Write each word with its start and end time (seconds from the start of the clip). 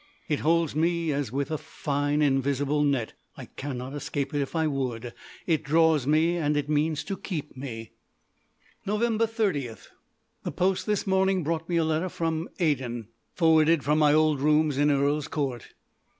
It 0.27 0.39
holds 0.39 0.75
me 0.75 1.11
as 1.11 1.31
with 1.31 1.51
a 1.51 1.59
fine, 1.59 2.23
invisible 2.23 2.83
net. 2.83 3.13
I 3.37 3.45
cannot 3.45 3.93
escape 3.93 4.33
if 4.33 4.55
I 4.55 4.65
would. 4.65 5.13
It 5.45 5.61
draws 5.63 6.07
me, 6.07 6.37
and 6.37 6.57
it 6.57 6.67
means 6.67 7.03
to 7.03 7.15
keep 7.15 7.55
me. 7.55 7.91
Nov. 8.83 9.03
30. 9.29 9.75
The 10.41 10.51
post 10.51 10.87
this 10.87 11.05
morning 11.05 11.43
brought 11.43 11.69
me 11.69 11.77
a 11.77 11.85
letter 11.85 12.09
from 12.09 12.49
Aden, 12.59 13.09
forwarded 13.35 13.83
from 13.83 13.99
my 13.99 14.11
old 14.11 14.41
rooms 14.41 14.79
in 14.79 14.89
Earl's 14.89 15.27
Court. 15.27 15.67